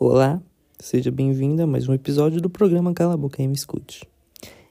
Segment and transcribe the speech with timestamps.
[0.00, 0.40] Olá,
[0.78, 4.08] seja bem-vindo a mais um episódio do programa Cala a Boca e Me Escute.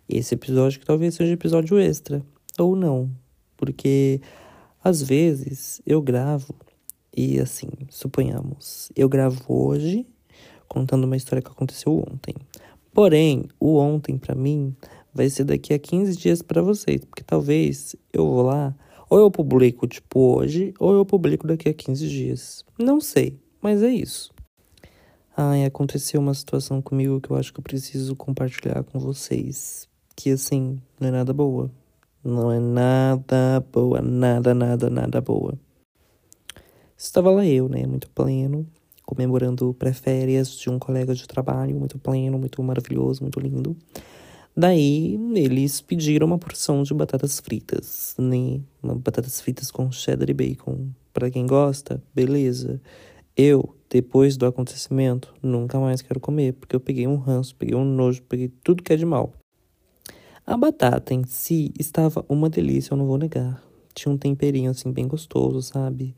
[0.08, 2.24] Esse episódio que talvez seja episódio extra,
[2.58, 3.12] ou não,
[3.58, 4.22] porque
[4.82, 6.56] às vezes eu gravo
[7.14, 10.08] e assim, suponhamos, eu gravo hoje
[10.66, 12.34] contando uma história que aconteceu ontem.
[12.94, 14.74] Porém, o ontem para mim
[15.14, 18.74] vai ser daqui a 15 dias para vocês, porque talvez eu vou lá,
[19.10, 22.64] ou eu publico tipo hoje, ou eu publico daqui a 15 dias.
[22.80, 24.37] Não sei, mas é isso.
[25.40, 29.88] Ai, aconteceu uma situação comigo que eu acho que eu preciso compartilhar com vocês.
[30.16, 31.70] Que assim, não é nada boa.
[32.24, 35.54] Não é nada boa, nada, nada, nada boa.
[36.98, 38.66] Estava lá eu, né, muito pleno,
[39.06, 43.78] comemorando pré-férias de um colega de trabalho, muito pleno, muito maravilhoso, muito lindo.
[44.56, 48.60] Daí, eles pediram uma porção de batatas fritas, né?
[48.82, 50.90] Batatas fritas com cheddar e bacon.
[51.14, 52.82] Para quem gosta, beleza.
[53.38, 57.86] Eu, depois do acontecimento, nunca mais quero comer, porque eu peguei um ranço, peguei um
[57.86, 59.32] nojo, peguei tudo que é de mal.
[60.44, 63.62] A batata em si estava uma delícia, eu não vou negar.
[63.94, 66.16] Tinha um temperinho assim bem gostoso, sabe?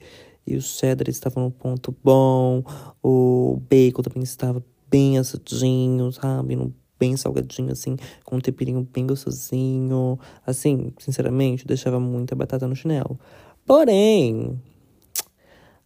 [0.47, 2.63] E o cheddar estava no ponto bom,
[3.03, 6.55] o bacon também estava bem assadinho, sabe?
[6.55, 10.19] No, bem salgadinho, assim, com um temperinho bem gostosinho.
[10.45, 13.19] Assim, sinceramente, deixava muita batata no chinelo.
[13.65, 14.59] Porém.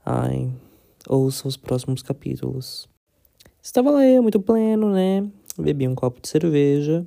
[0.05, 0.51] Ai,
[1.07, 2.87] ouça os próximos capítulos.
[3.61, 5.25] Estava lá eu, muito pleno, né?
[5.57, 7.05] Bebi um copo de cerveja.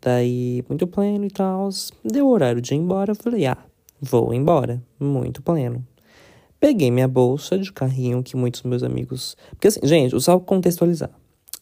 [0.00, 1.68] Daí, muito pleno e tal.
[2.04, 3.14] Deu o horário de ir embora.
[3.14, 3.58] Falei, ah,
[4.00, 4.82] vou embora.
[5.00, 5.84] Muito pleno.
[6.60, 9.36] Peguei minha bolsa de carrinho que muitos meus amigos.
[9.50, 11.10] Porque assim, gente, só contextualizar.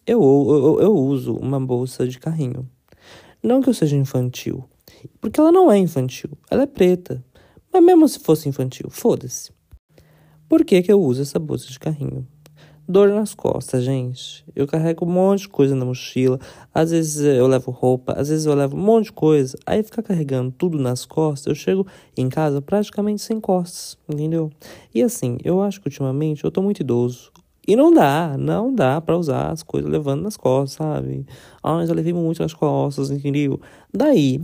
[0.07, 2.69] Eu, eu, eu uso uma bolsa de carrinho.
[3.43, 4.65] Não que eu seja infantil.
[5.21, 6.31] Porque ela não é infantil.
[6.51, 7.25] Ela é preta.
[7.73, 9.51] Mas mesmo se fosse infantil, foda-se.
[10.53, 12.29] Por que, que eu uso essa bolsa de carrinho?
[12.87, 14.45] Dor nas costas, gente.
[14.55, 16.39] Eu carrego um monte de coisa na mochila.
[16.75, 19.57] Às vezes eu levo roupa, às vezes eu levo um monte de coisa.
[19.65, 24.51] Aí ficar carregando tudo nas costas, eu chego em casa praticamente sem costas, entendeu?
[24.95, 27.33] E assim, eu acho que ultimamente eu tô muito idoso.
[27.67, 31.25] E não dá, não dá para usar as coisas levando nas costas, sabe?
[31.63, 33.59] Ah, já levei muito nas costas, entendeu?
[33.91, 34.39] Daí,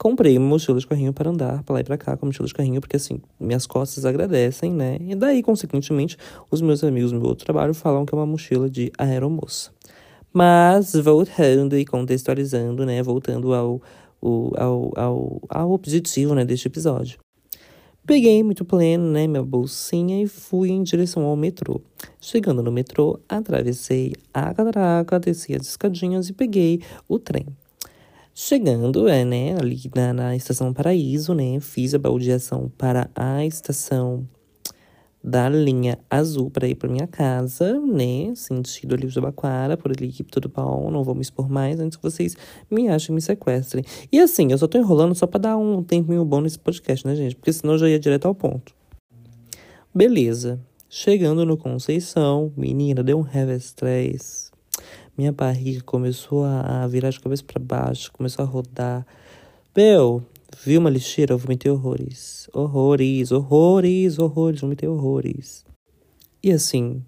[0.00, 2.48] comprei uma mochila de carrinho para andar para lá e para cá com a mochila
[2.48, 4.96] de carrinho, porque assim, minhas costas agradecem, né?
[4.98, 6.16] E daí, consequentemente,
[6.50, 9.70] os meus amigos do meu outro trabalho falam que é uma mochila de aeromoça.
[10.32, 13.02] Mas, voltando e contextualizando, né?
[13.02, 13.82] Voltando ao,
[14.22, 17.18] ao, ao, ao, ao objetivo, né, deste episódio.
[18.06, 21.78] Peguei muito pleno, né, minha bolsinha e fui em direção ao metrô.
[22.18, 27.46] Chegando no metrô, atravessei a catraca, desci as escadinhas e peguei o trem.
[28.42, 34.26] Chegando, é, né, ali na, na estação Paraíso, né, fiz a baldeação para a estação
[35.22, 40.48] da linha azul para ir para minha casa, né, sentido ali Jabaquara, por ali, tudo
[40.48, 42.34] bom, não vou me expor mais antes que vocês
[42.70, 43.84] me achem, me sequestrem.
[44.10, 47.14] E assim, eu só tô enrolando só para dar um tempinho bom nesse podcast, né,
[47.14, 48.74] gente, porque senão eu já ia direto ao ponto.
[49.94, 50.58] Beleza,
[50.88, 54.49] chegando no Conceição, menina, deu um revés 3,
[55.16, 59.06] minha barriga começou a virar de cabeça para baixo, começou a rodar.
[59.76, 60.22] Meu,
[60.64, 62.48] vi uma lixeira, eu vomitei horrores.
[62.52, 65.64] Horrores, horrores, horrores, vomitei horrores.
[66.42, 67.04] E assim,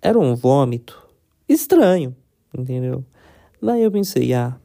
[0.00, 1.08] era um vômito
[1.48, 2.14] estranho,
[2.56, 3.04] entendeu?
[3.60, 4.56] Daí eu pensei, ah,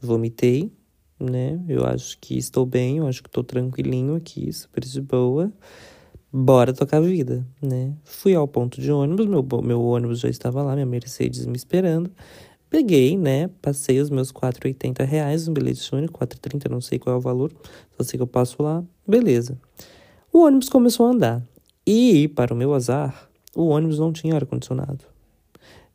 [0.00, 0.70] vomitei,
[1.18, 1.58] né?
[1.68, 5.52] Eu acho que estou bem, eu acho que estou tranquilinho aqui, super de boa
[6.32, 7.92] bora tocar a vida, né?
[8.04, 12.10] Fui ao ponto de ônibus, meu, meu ônibus já estava lá, minha Mercedes me esperando.
[12.70, 13.48] Peguei, né?
[13.62, 17.50] Passei os meus 4,80 reais, um bilhete único, 4,30, não sei qual é o valor,
[17.96, 19.58] só sei que eu passo lá, beleza.
[20.32, 21.42] O ônibus começou a andar.
[21.86, 25.06] E, para o meu azar, o ônibus não tinha ar-condicionado.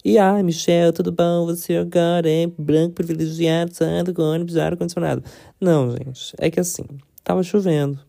[0.03, 1.45] E, ah, Michel, tudo bom?
[1.45, 5.23] Você agora é branco privilegiado, anda com ônibus ar-condicionado.
[5.61, 6.83] Não, gente, é que assim,
[7.23, 7.99] tava chovendo.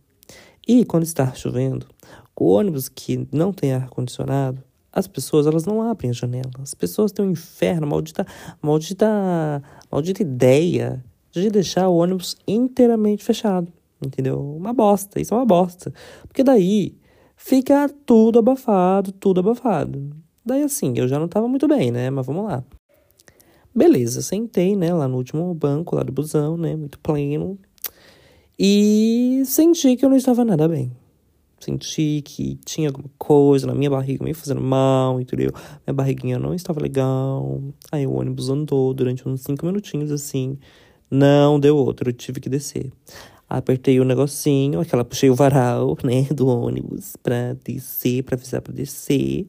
[0.66, 1.86] E quando está chovendo,
[2.34, 6.50] o ônibus que não tem ar-condicionado, as pessoas elas não abrem a janela.
[6.60, 8.26] As pessoas têm um inferno, maldita,
[8.62, 13.72] maldita, maldita ideia de deixar o ônibus inteiramente fechado.
[14.04, 14.40] Entendeu?
[14.40, 15.92] Uma bosta, isso é uma bosta.
[16.26, 16.96] Porque daí
[17.36, 20.10] fica tudo abafado, tudo abafado.
[20.44, 22.10] Daí assim, eu já não tava muito bem, né?
[22.10, 22.62] Mas vamos lá.
[23.74, 27.58] Beleza, sentei, né, lá no último banco, lá do busão, né, muito pleno.
[28.58, 30.92] E senti que eu não estava nada bem
[31.64, 35.50] senti que tinha alguma coisa na minha barriga me fazendo mal, entendeu?
[35.86, 37.62] Minha barriguinha não estava legal.
[37.90, 40.58] Aí o ônibus andou durante uns cinco minutinhos assim.
[41.10, 42.92] Não deu outro, eu tive que descer.
[43.48, 48.72] Apertei o negocinho, aquela puxei o varal, né, do ônibus pra descer, pra avisar pra
[48.72, 49.46] descer.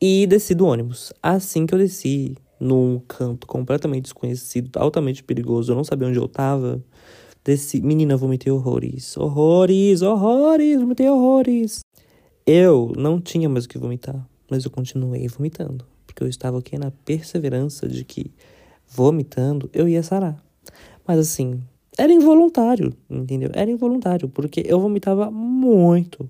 [0.00, 1.12] E desci do ônibus.
[1.22, 6.28] Assim que eu desci, num canto completamente desconhecido, altamente perigoso, eu não sabia onde eu
[6.28, 6.82] tava.
[7.46, 9.16] Desci, menina, vomitei horrores.
[9.16, 11.78] Horrores, horrores, vomitei horrores.
[12.44, 15.86] Eu não tinha mais o que vomitar, mas eu continuei vomitando.
[16.04, 18.32] Porque eu estava aqui na perseverança de que,
[18.88, 20.44] vomitando, eu ia sarar.
[21.06, 21.62] Mas assim,
[21.96, 23.50] era involuntário, entendeu?
[23.54, 26.28] Era involuntário, porque eu vomitava muito.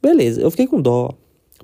[0.00, 1.10] Beleza, eu fiquei com dó.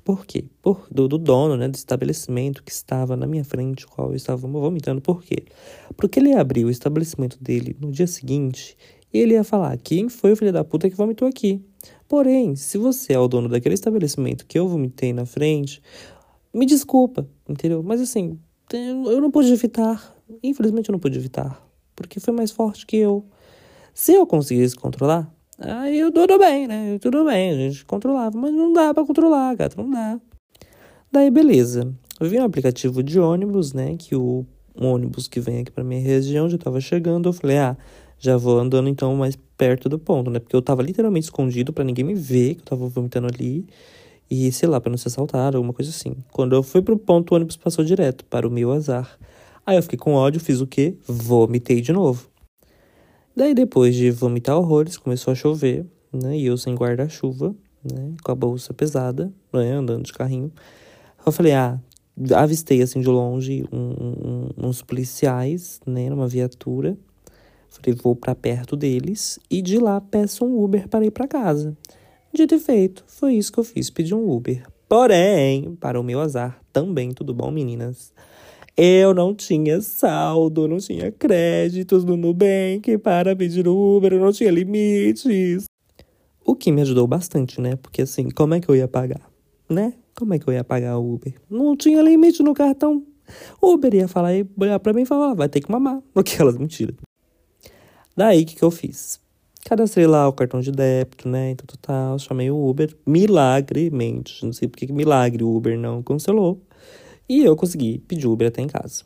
[0.04, 0.44] Por quê?
[0.60, 4.46] Por, do, do dono, né, do estabelecimento que estava na minha frente, qual eu estava
[4.49, 5.00] vomitando.
[5.00, 5.44] Por quê?
[5.96, 8.76] Porque ele abriu o estabelecimento dele no dia seguinte
[9.12, 11.62] e ele ia falar: quem foi o filho da puta que vomitou aqui?
[12.08, 15.81] Porém, se você é o dono daquele estabelecimento que eu vomitei na frente,
[16.52, 17.82] me desculpa, entendeu?
[17.82, 18.38] Mas assim,
[18.72, 20.14] eu não pude evitar.
[20.43, 21.64] Infelizmente eu não pude evitar.
[21.94, 23.25] Porque foi mais forte que eu.
[23.94, 25.32] Se eu conseguisse controlar,
[25.64, 26.98] Aí eu, tudo bem, né?
[27.00, 30.20] Tudo bem, a gente controlava, mas não dá para controlar, gato, não dá.
[31.10, 31.94] Daí, beleza.
[32.18, 33.96] Eu vi um aplicativo de ônibus, né?
[33.98, 37.28] Que o ônibus que vem aqui pra minha região já tava chegando.
[37.28, 37.76] Eu falei, ah,
[38.18, 40.38] já vou andando então mais perto do ponto, né?
[40.38, 43.66] Porque eu tava literalmente escondido para ninguém me ver que eu tava vomitando ali.
[44.30, 46.16] E sei lá, pra não ser assaltado, alguma coisa assim.
[46.32, 49.18] Quando eu fui pro ponto, o ônibus passou direto, para o meu azar.
[49.66, 50.96] Aí eu fiquei com ódio, fiz o quê?
[51.06, 52.31] Vomitei de novo.
[53.34, 56.37] Daí, depois de vomitar horrores, começou a chover, né?
[56.37, 58.12] E eu sem guarda-chuva, né?
[58.23, 59.73] Com a bolsa pesada, né?
[59.73, 60.52] Andando de carrinho.
[61.25, 61.81] Eu falei, ah,
[62.37, 66.11] avistei assim de longe um, um, uns policiais, né?
[66.11, 66.96] Numa viatura.
[67.69, 71.75] Falei, vou para perto deles e de lá peço um Uber para ir para casa.
[72.34, 74.67] Dito e feito, foi isso que eu fiz, pedi um Uber.
[74.88, 78.12] Porém, para o meu azar, também tudo bom, meninas?
[78.76, 85.64] Eu não tinha saldo, não tinha créditos no Nubank para pedir Uber, não tinha limites.
[86.44, 87.76] O que me ajudou bastante, né?
[87.76, 89.20] Porque assim, como é que eu ia pagar?
[89.69, 89.92] Né?
[90.16, 91.34] Como é que eu ia pagar o Uber?
[91.50, 93.04] Não tinha limite no cartão.
[93.60, 96.02] O Uber ia falar e olhar pra mim e falar, ah, vai ter que mamar.
[96.16, 96.96] Aquelas mentiras.
[98.16, 99.20] Daí, o que, que eu fiz?
[99.64, 101.50] Cadastrei lá o cartão de débito, né?
[101.50, 102.94] Então, total, chamei o Uber.
[103.06, 106.60] Milagremente, não sei por que milagre o Uber não cancelou.
[107.32, 109.05] E eu consegui pedir Uber até em casa.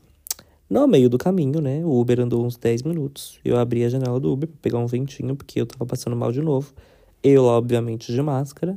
[0.68, 1.84] No meio do caminho, né?
[1.84, 3.38] O Uber andou uns 10 minutos.
[3.44, 6.32] Eu abri a janela do Uber pra pegar um ventinho, porque eu tava passando mal
[6.32, 6.72] de novo.
[7.22, 8.76] Eu lá, obviamente, de máscara.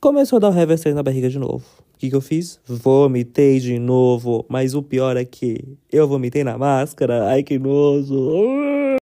[0.00, 1.64] Começou a dar o reverse na barriga de novo.
[1.94, 2.58] O que, que eu fiz?
[2.66, 4.44] Vomitei de novo.
[4.48, 7.28] Mas o pior é que eu vomitei na máscara.
[7.28, 8.96] Ai, que nojo.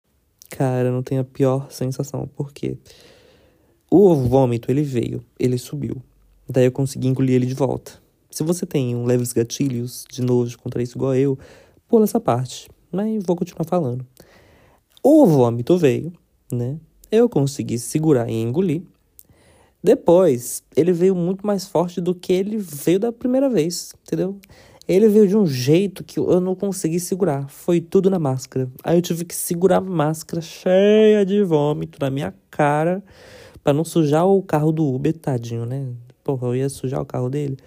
[0.51, 2.29] Cara, não tem a pior sensação.
[2.35, 2.77] Por quê?
[3.89, 5.23] O vômito, ele veio.
[5.39, 6.03] Ele subiu.
[6.49, 8.02] Daí eu consegui engolir ele de volta.
[8.33, 11.39] Se você tem um leves gatilhos de nojo contra isso igual eu,
[11.87, 12.67] pula essa parte.
[12.91, 14.07] Mas vou continuar falando.
[15.03, 16.11] O vômito veio,
[16.51, 16.79] né?
[17.11, 18.83] Eu consegui segurar e engolir.
[19.85, 24.39] Depois, ele veio muito mais forte do que ele veio da primeira vez, entendeu?
[24.89, 27.51] Ele veio de um jeito que eu não consegui segurar.
[27.51, 28.71] Foi tudo na máscara.
[28.83, 33.05] Aí eu tive que segurar a máscara cheia de vômito na minha cara
[33.63, 35.87] para não sujar o carro do Uber, tadinho, né?
[36.25, 37.59] Porra, eu ia sujar o carro dele.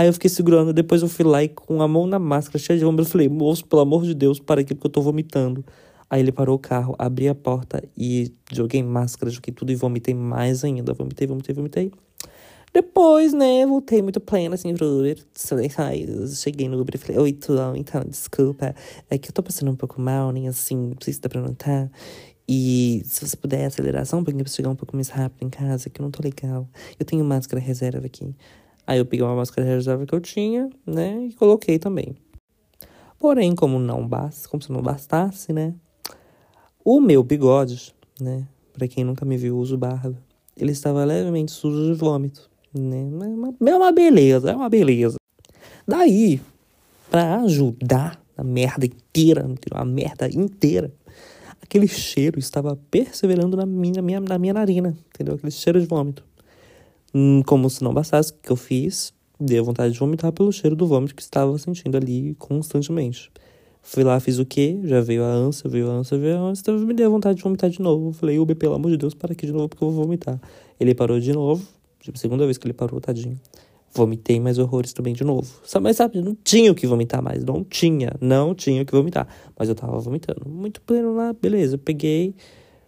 [0.00, 2.78] Aí eu fiquei segurando, depois eu fui lá e com a mão na máscara, cheia
[2.78, 5.62] de vômito, eu falei, moço, pelo amor de Deus, para aqui porque eu tô vomitando.
[6.08, 10.14] Aí ele parou o carro, abri a porta e joguei máscara, joguei tudo e vomitei
[10.14, 10.94] mais ainda.
[10.94, 11.92] Vomitei, vomitei, vomitei.
[12.72, 15.18] Depois, né, voltei muito plena, assim, pro Uber.
[16.34, 18.74] Cheguei no Uber e falei, oi, tudo então, desculpa.
[19.10, 21.42] É que eu tô passando um pouco mal, nem assim, não sei se dá pra
[21.42, 21.90] notar.
[22.48, 25.50] E se você puder acelerar só um pouquinho pra chegar um pouco mais rápido em
[25.50, 26.66] casa, que eu não tô legal.
[26.98, 28.34] Eu tenho máscara reserva aqui.
[28.90, 32.16] Aí eu peguei uma máscara reserva que eu tinha, né, e coloquei também.
[33.20, 35.76] Porém, como não basta, como se não bastasse, né,
[36.84, 40.20] o meu bigode, né, para quem nunca me viu, uso barba,
[40.56, 43.08] ele estava levemente sujo de vômito, né,
[43.64, 45.18] é uma beleza, é uma beleza.
[45.86, 46.40] Daí,
[47.08, 50.92] para ajudar a merda inteira, a merda inteira,
[51.62, 55.36] aquele cheiro estava perseverando na minha, na minha, na minha narina, entendeu?
[55.36, 56.28] Aquele cheiro de vômito.
[57.12, 59.12] Hum, como se não bastasse, o que eu fiz?
[59.38, 63.32] Deu vontade de vomitar pelo cheiro do vômito que estava sentindo ali constantemente.
[63.82, 64.78] Fui lá, fiz o quê?
[64.84, 67.42] Já veio a ânsia, veio a ânsia, veio a ânsia, então me deu vontade de
[67.42, 68.12] vomitar de novo.
[68.12, 70.40] Falei, Uber, pelo amor de Deus, para aqui de novo porque eu vou vomitar.
[70.78, 71.66] Ele parou de novo,
[71.98, 73.40] tipo, segunda vez que ele parou, tadinho.
[73.92, 75.50] Vomitei mais horrores também de novo.
[75.80, 79.26] Mas sabe, não tinha o que vomitar mais, não tinha, não tinha o que vomitar.
[79.58, 80.48] Mas eu tava vomitando.
[80.48, 81.76] Muito pleno lá, beleza.
[81.76, 82.36] Peguei,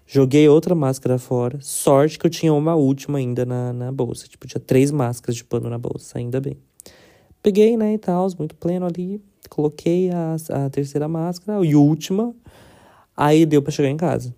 [0.06, 1.58] Joguei outra máscara fora.
[1.60, 4.26] Sorte que eu tinha uma última ainda na, na bolsa.
[4.28, 6.56] Tipo, tinha três máscaras de pano na bolsa, ainda bem.
[7.42, 9.20] Peguei, né, e tal, muito pleno ali.
[9.48, 12.34] Coloquei a, a terceira máscara e última.
[13.16, 14.34] Aí deu para chegar em casa.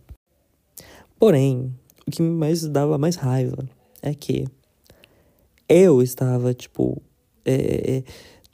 [1.19, 1.75] Porém,
[2.07, 3.69] o que mais dava mais raiva
[4.03, 4.47] é que
[5.69, 7.01] eu estava, tipo,
[7.45, 8.05] é, é,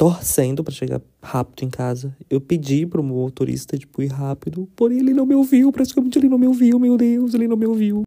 [0.01, 2.17] torcendo para chegar rápido em casa.
[2.31, 6.39] Eu pedi pro motorista, tipo, ir rápido, porém ele não me ouviu, praticamente ele não
[6.39, 8.05] me ouviu, meu Deus, ele não me ouviu.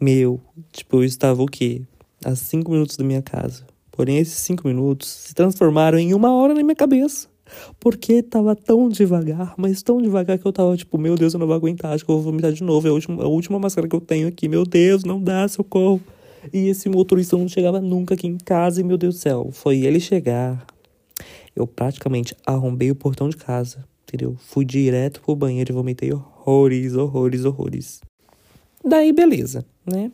[0.00, 0.40] Meu,
[0.72, 1.82] tipo, eu estava o quê?
[2.24, 3.66] A cinco minutos da minha casa.
[3.92, 7.28] Porém, esses cinco minutos se transformaram em uma hora na minha cabeça.
[7.78, 11.46] Porque tava tão devagar, mas tão devagar que eu tava tipo, meu Deus, eu não
[11.46, 12.86] vou aguentar, acho que eu vou vomitar de novo.
[12.86, 16.00] É a última, a última máscara que eu tenho aqui, meu Deus, não dá, socorro.
[16.50, 19.80] E esse motorista não chegava nunca aqui em casa, e meu Deus do céu, foi
[19.80, 20.64] ele chegar,
[21.58, 24.36] eu praticamente arrombei o portão de casa, entendeu?
[24.38, 28.00] Fui direto pro banheiro e vomitei horrores, horrores, horrores.
[28.84, 30.12] Daí, beleza, né?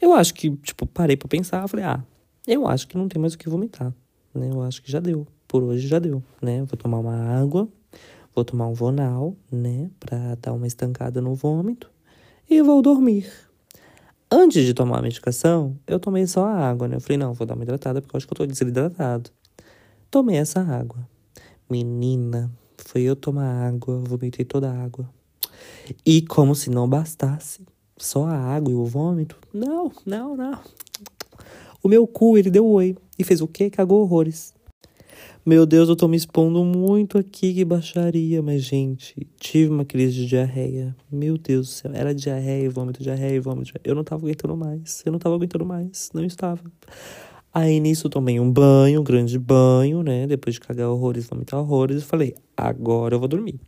[0.00, 2.02] Eu acho que, tipo, parei pra pensar, falei, ah,
[2.46, 3.94] eu acho que não tem mais o que vomitar,
[4.34, 4.50] né?
[4.50, 6.64] Eu acho que já deu, por hoje já deu, né?
[6.64, 7.68] Vou tomar uma água,
[8.34, 9.88] vou tomar um Vonal, né?
[10.00, 11.88] Pra dar uma estancada no vômito
[12.50, 13.30] e vou dormir.
[14.28, 16.96] Antes de tomar a medicação, eu tomei só a água, né?
[16.96, 19.30] Eu falei, não, vou dar uma hidratada porque eu acho que eu tô desidratado.
[20.10, 21.08] Tomei essa água.
[21.68, 25.08] Menina, foi eu tomar água, vomitei toda a água.
[26.04, 29.36] E como se não bastasse, só a água e o vômito?
[29.52, 30.60] Não, não, não.
[31.82, 32.96] O meu cu, ele deu oi.
[33.18, 33.70] E fez o quê?
[33.70, 34.54] Cagou horrores.
[35.44, 38.42] Meu Deus, eu tô me expondo muito aqui, que baixaria.
[38.42, 40.94] Mas, gente, tive uma crise de diarreia.
[41.10, 41.90] Meu Deus do céu.
[41.94, 43.72] Era diarreia, vômito, diarreia, vômito.
[43.84, 45.02] Eu não tava aguentando mais.
[45.06, 46.10] Eu não tava aguentando mais.
[46.12, 46.60] Não estava.
[47.58, 50.26] Aí nisso tomei um banho, um grande banho, né?
[50.26, 53.58] Depois de cagar horrores, vomitar horrores, eu falei, agora eu vou dormir.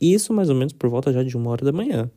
[0.00, 2.10] Isso mais ou menos por volta já de uma hora da manhã.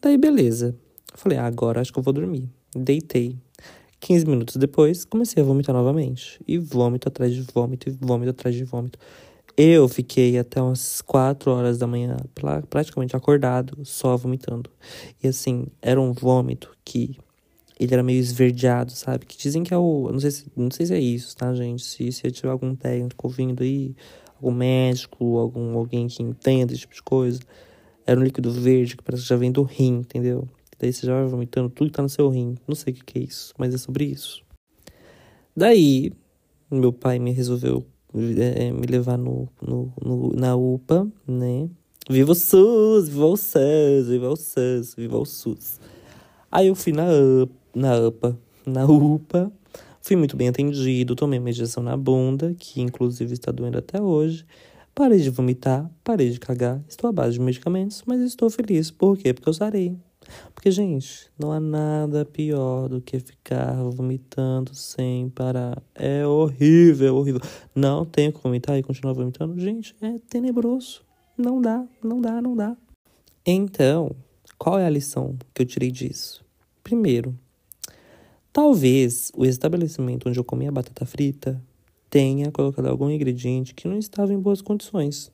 [0.00, 0.74] Daí beleza.
[1.12, 2.48] falei, agora acho que eu vou dormir.
[2.74, 3.36] Deitei.
[4.00, 6.40] 15 minutos depois, comecei a vomitar novamente.
[6.48, 8.98] E vômito atrás de vômito, e vômito atrás de vômito.
[9.54, 12.16] Eu fiquei até umas 4 horas da manhã,
[12.70, 14.70] praticamente acordado, só vomitando.
[15.22, 17.18] E assim, era um vômito que
[17.78, 19.26] ele era meio esverdeado, sabe?
[19.26, 20.10] Que dizem que é o.
[20.10, 21.84] Não sei se, não sei se é isso, tá, gente?
[21.84, 23.94] Se, se tiver algum técnico ouvindo aí,
[24.36, 27.40] algum médico, algum, alguém que entenda esse tipo de coisa.
[28.06, 30.48] Era um líquido verde que parece que já vem do rim, entendeu?
[30.78, 32.56] Daí você já vai vomitando tudo que tá no seu rim.
[32.66, 34.42] Não sei o que, que é isso, mas é sobre isso.
[35.54, 36.12] Daí,
[36.70, 41.68] meu pai me resolveu é, me levar no, no, no, na UPA, né?
[42.08, 45.80] Viva o SUS, viva o SUS, viva o SUS, viva o SUS.
[46.50, 48.38] Aí eu fui na UPA na UPA.
[48.66, 49.52] Na UPA,
[50.00, 54.46] fui muito bem atendido, tomei uma injeção na bunda, que inclusive está doendo até hoje.
[54.94, 58.90] Parei de vomitar, parei de cagar, estou à base de medicamentos, mas estou feliz.
[58.90, 59.34] Por quê?
[59.34, 59.94] Porque eu sarei.
[60.54, 65.80] Porque, gente, não há nada pior do que ficar vomitando sem parar.
[65.94, 67.42] É horrível, horrível.
[67.74, 69.60] Não tenho que vomitar e continuar vomitando.
[69.60, 71.02] Gente, é tenebroso.
[71.36, 72.74] Não dá, não dá, não dá.
[73.44, 74.10] Então,
[74.58, 76.42] qual é a lição que eu tirei disso?
[76.82, 77.38] Primeiro,
[78.56, 81.62] Talvez o estabelecimento onde eu comia batata frita
[82.08, 85.30] tenha colocado algum ingrediente que não estava em boas condições.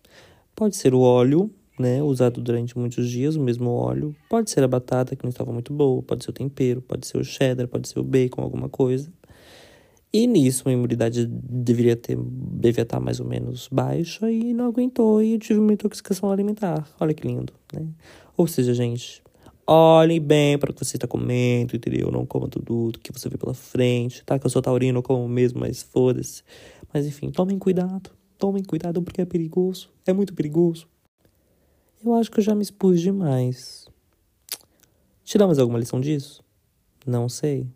[0.56, 1.48] Pode ser o óleo,
[1.78, 4.12] né, usado durante muitos dias, o mesmo óleo.
[4.28, 7.16] Pode ser a batata que não estava muito boa, pode ser o tempero, pode ser
[7.16, 9.08] o cheddar, pode ser o bacon, alguma coisa.
[10.12, 15.22] E nisso a imunidade deveria ter, devia estar mais ou menos baixa e não aguentou
[15.22, 16.88] e tive uma intoxicação alimentar.
[16.98, 17.86] Olha que lindo, né?
[18.36, 19.22] Ou seja, gente,
[19.74, 22.10] Olhem bem para o que você está comendo, entendeu?
[22.10, 24.38] Não coma tudo que você vê pela frente, tá?
[24.38, 26.42] Que eu sou taurino, eu como mesmo, mas foda-se.
[26.92, 28.10] Mas enfim, tomem cuidado.
[28.36, 29.88] Tomem cuidado porque é perigoso.
[30.06, 30.86] É muito perigoso.
[32.04, 33.88] Eu acho que eu já me expus demais.
[35.24, 36.44] Tiramos alguma lição disso?
[37.06, 37.66] Não sei.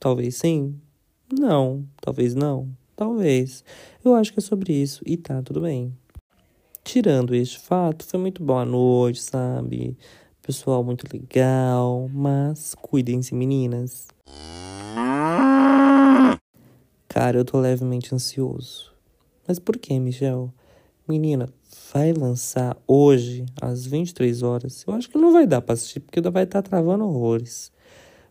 [0.00, 0.74] Talvez sim.
[1.32, 1.86] Não.
[2.00, 2.68] Talvez não.
[2.96, 3.62] Talvez.
[4.04, 5.00] Eu acho que é sobre isso.
[5.06, 5.96] E tá, tudo bem.
[6.82, 9.96] Tirando este fato, foi muito boa noite, sabe?
[10.46, 14.06] Pessoal muito legal, mas cuidem-se, meninas.
[17.08, 18.92] Cara, eu tô levemente ansioso.
[19.46, 20.52] Mas por que, Michel?
[21.08, 21.48] Menina,
[21.92, 24.84] vai lançar hoje, às 23 horas.
[24.86, 27.72] Eu acho que não vai dar pra assistir, porque vai estar tá travando horrores.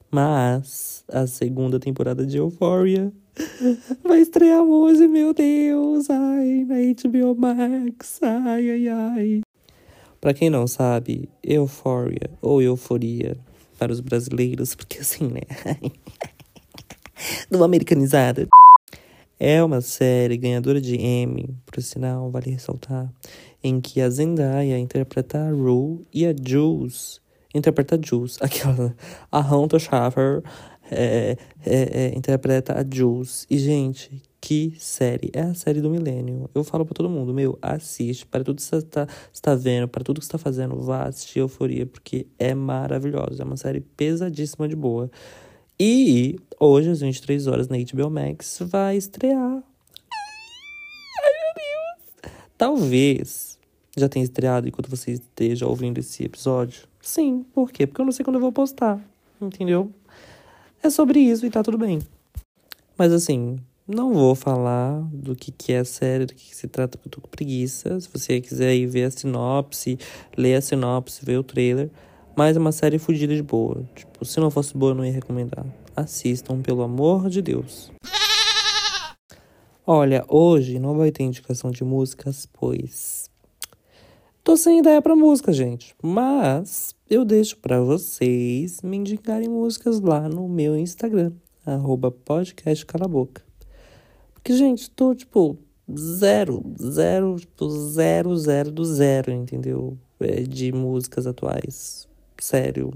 [0.09, 3.11] Mas a segunda temporada de Euphoria
[4.01, 6.09] vai estrear hoje, meu Deus.
[6.09, 8.21] Ai, na HBO Max.
[8.23, 9.44] Ai, ai, ai.
[10.25, 13.37] Para quem não sabe, Euphoria ou Euforia
[13.77, 15.41] para os brasileiros, porque assim, né?
[17.47, 18.47] Numa americanizada.
[19.39, 23.07] É uma série ganhadora de Emmy, por sinal, vale ressaltar,
[23.63, 27.21] em que a Zendaya interpreta a Rue e a Jules
[27.53, 28.95] interpreta a Jules, aquela,
[29.31, 30.41] a Hunter Schaffer
[30.89, 33.45] é, é, é, interpreta a Jules.
[33.47, 35.31] E, gente, que série.
[35.33, 36.47] É a série do milênio.
[36.53, 38.27] Eu falo para todo mundo, meu, assiste.
[38.27, 39.07] Para tudo que você está
[39.41, 43.41] tá vendo, para tudo que você tá fazendo, vá assistir Euforia, porque é maravilhosa.
[43.41, 45.09] É uma série pesadíssima de boa.
[45.79, 49.63] E hoje, às 23 horas, na HBO Max, vai estrear.
[51.23, 52.31] Ai, meu Deus!
[52.55, 53.57] Talvez
[53.97, 56.83] já tenha estreado enquanto você esteja ouvindo esse episódio.
[57.01, 57.87] Sim, por quê?
[57.87, 59.01] Porque eu não sei quando eu vou postar,
[59.41, 59.91] entendeu?
[60.83, 61.97] É sobre isso e tá tudo bem.
[62.95, 66.67] Mas assim, não vou falar do que, que é a série, do que, que se
[66.67, 67.99] trata, porque eu tô com preguiça.
[67.99, 69.99] Se você quiser ir ver a sinopse,
[70.35, 71.91] ler a sinopse, ver o trailer.
[72.35, 73.87] Mas é uma série fodida de boa.
[73.95, 75.65] Tipo, se não fosse boa, eu não ia recomendar.
[75.95, 77.91] Assistam, pelo amor de Deus.
[79.85, 83.29] Olha, hoje não vai ter indicação de músicas, pois.
[84.43, 85.95] Tô sem ideia pra música, gente.
[86.01, 92.83] Mas eu deixo para vocês me indicarem músicas lá no meu Instagram, arroba podcast
[94.45, 95.57] Porque, gente, tô, tipo,
[95.97, 99.97] zero, zero, tipo, zero, zero do zero, entendeu?
[100.19, 102.07] É, de músicas atuais.
[102.37, 102.93] Sério.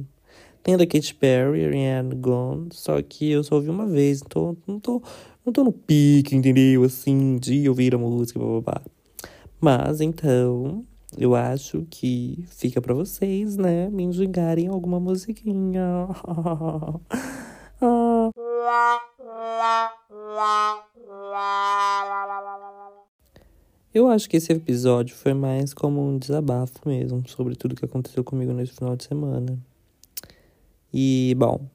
[0.61, 4.55] Tem a da Katy Perry, Ariana Gone, só que eu só ouvi uma vez, então
[4.67, 5.01] não tô,
[5.43, 6.83] não tô no pique, entendeu?
[6.83, 8.81] Assim, de ouvir a música, blá blá blá.
[9.59, 10.85] Mas, então,
[11.17, 16.09] eu acho que fica para vocês, né, me indicarem alguma musiquinha.
[23.91, 28.23] Eu acho que esse episódio foi mais como um desabafo mesmo sobre tudo que aconteceu
[28.23, 29.57] comigo nesse final de semana.
[30.93, 31.67] E, bom,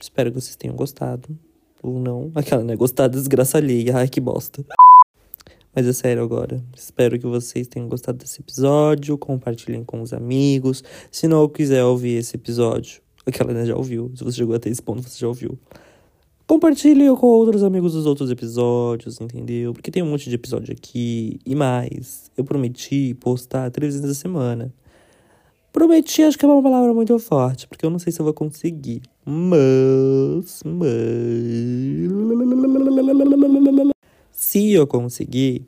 [0.00, 1.36] espero que vocês tenham gostado.
[1.82, 2.30] Ou não.
[2.36, 2.76] Aquela, né?
[2.76, 3.96] Gostar desgraça alheia.
[3.96, 4.64] Ai, que bosta.
[5.74, 6.62] Mas é sério agora.
[6.76, 9.18] Espero que vocês tenham gostado desse episódio.
[9.18, 10.82] Compartilhem com os amigos.
[11.10, 14.10] Se não quiser ouvir esse episódio, aquela né, já ouviu.
[14.14, 15.58] Se você chegou até esse ponto, você já ouviu.
[16.48, 19.74] Compartilhe com outros amigos os outros episódios, entendeu?
[19.74, 21.38] Porque tem um monte de episódio aqui.
[21.44, 24.72] E mais, eu prometi postar três vezes a semana.
[25.70, 28.32] Prometi, acho que é uma palavra muito forte, porque eu não sei se eu vou
[28.32, 29.02] conseguir.
[29.26, 30.62] Mas.
[30.64, 30.88] Mas.
[34.32, 35.66] Se eu conseguir,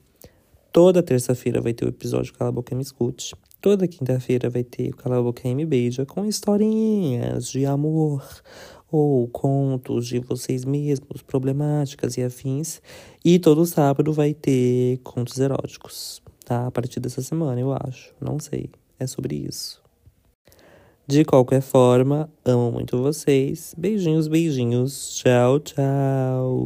[0.72, 3.34] toda terça-feira vai ter o episódio Cala a Boca e Me Escute.
[3.60, 8.24] Toda quinta-feira vai ter o Cala a Boca e Me Beija com historinhas de amor
[8.90, 12.80] ou contos de vocês mesmos, problemáticas e afins.
[13.24, 16.66] E todo sábado vai ter contos eróticos, tá?
[16.66, 18.14] A partir dessa semana, eu acho.
[18.20, 18.70] Não sei.
[18.98, 19.80] É sobre isso.
[21.06, 23.74] De qualquer forma, amo muito vocês.
[23.76, 25.16] Beijinhos, beijinhos.
[25.16, 26.60] Tchau, tchau.